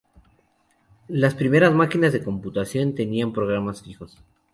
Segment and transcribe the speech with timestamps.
[1.21, 4.17] Las primeras máquinas de computación tenían programas fijos.